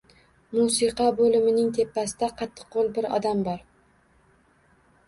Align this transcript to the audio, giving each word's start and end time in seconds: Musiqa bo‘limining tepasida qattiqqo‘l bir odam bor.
Musiqa 0.53 1.09
bo‘limining 1.19 1.69
tepasida 1.79 2.31
qattiqqo‘l 2.41 2.93
bir 2.99 3.13
odam 3.21 3.47
bor. 3.51 3.65